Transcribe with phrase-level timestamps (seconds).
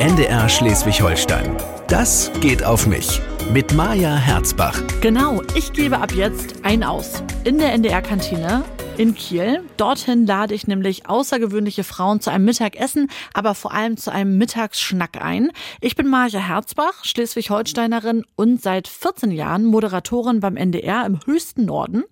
[0.00, 1.56] NDR Schleswig-Holstein.
[1.88, 3.20] Das geht auf mich.
[3.52, 4.80] Mit Maja Herzbach.
[5.00, 7.22] Genau, ich gebe ab jetzt ein Aus.
[7.44, 8.64] In der NDR-Kantine
[8.98, 9.62] in Kiel.
[9.76, 15.22] Dorthin lade ich nämlich außergewöhnliche Frauen zu einem Mittagessen, aber vor allem zu einem Mittagsschnack
[15.22, 15.50] ein.
[15.80, 22.04] Ich bin Marja Herzbach, Schleswig-Holsteinerin und seit 14 Jahren Moderatorin beim NDR im höchsten Norden.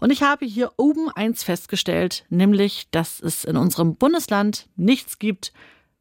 [0.00, 5.52] Und ich habe hier oben eins festgestellt, nämlich, dass es in unserem Bundesland nichts gibt,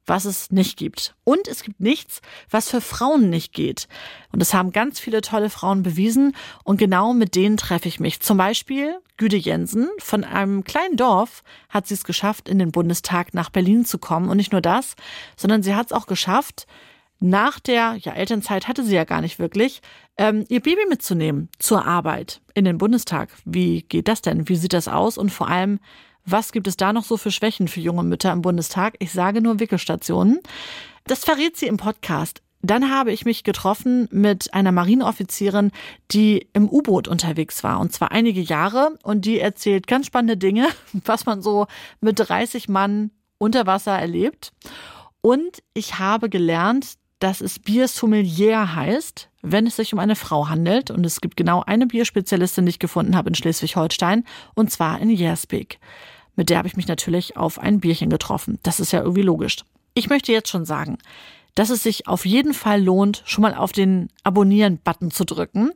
[0.09, 1.15] was es nicht gibt.
[1.23, 3.87] Und es gibt nichts, was für Frauen nicht geht.
[4.31, 6.35] Und das haben ganz viele tolle Frauen bewiesen.
[6.63, 8.19] Und genau mit denen treffe ich mich.
[8.19, 9.87] Zum Beispiel Güde Jensen.
[9.99, 14.29] Von einem kleinen Dorf hat sie es geschafft, in den Bundestag nach Berlin zu kommen.
[14.29, 14.95] Und nicht nur das,
[15.37, 16.67] sondern sie hat es auch geschafft,
[17.19, 19.81] nach der ja, Elternzeit hatte sie ja gar nicht wirklich,
[20.17, 23.29] ähm, ihr Baby mitzunehmen zur Arbeit in den Bundestag.
[23.43, 24.47] Wie geht das denn?
[24.47, 25.17] Wie sieht das aus?
[25.17, 25.79] Und vor allem,
[26.25, 28.95] was gibt es da noch so für Schwächen für junge Mütter im Bundestag?
[28.99, 30.39] Ich sage nur Wickelstationen.
[31.05, 32.41] Das verrät sie im Podcast.
[32.61, 35.71] Dann habe ich mich getroffen mit einer Marineoffizierin,
[36.11, 40.67] die im U-Boot unterwegs war, und zwar einige Jahre, und die erzählt ganz spannende Dinge,
[41.05, 41.67] was man so
[42.01, 44.51] mit 30 Mann unter Wasser erlebt.
[45.21, 50.49] Und ich habe gelernt, dass es Bier Sommelier heißt, wenn es sich um eine Frau
[50.49, 50.91] handelt.
[50.91, 55.09] Und es gibt genau eine Bierspezialistin, die ich gefunden habe in Schleswig-Holstein, und zwar in
[55.09, 55.79] Jersbeek.
[56.35, 58.59] Mit der habe ich mich natürlich auf ein Bierchen getroffen.
[58.63, 59.57] Das ist ja irgendwie logisch.
[59.93, 60.97] Ich möchte jetzt schon sagen,
[61.55, 65.71] dass es sich auf jeden Fall lohnt, schon mal auf den Abonnieren-Button zu drücken.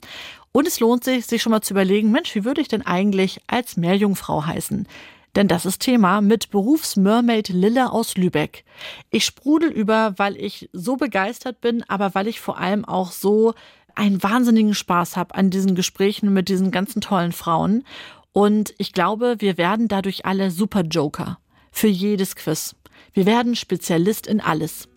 [0.53, 3.41] Und es lohnt sich, sich schon mal zu überlegen, Mensch, wie würde ich denn eigentlich
[3.47, 4.87] als Meerjungfrau heißen?
[5.35, 8.63] Denn das ist Thema mit Berufsmermaid Lille aus Lübeck.
[9.09, 13.53] Ich sprudel über, weil ich so begeistert bin, aber weil ich vor allem auch so
[13.95, 17.83] einen wahnsinnigen Spaß habe an diesen Gesprächen mit diesen ganzen tollen Frauen.
[18.31, 21.39] Und ich glaube, wir werden dadurch alle super Joker
[21.71, 22.75] für jedes Quiz.
[23.13, 24.87] Wir werden Spezialist in alles.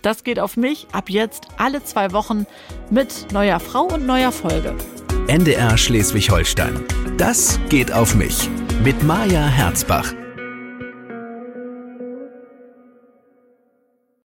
[0.00, 2.46] Das geht auf mich ab jetzt alle zwei Wochen
[2.90, 4.74] mit neuer Frau und neuer Folge.
[5.28, 6.84] NDR Schleswig-Holstein.
[7.16, 8.48] Das geht auf mich
[8.82, 10.21] mit Maja Herzbach.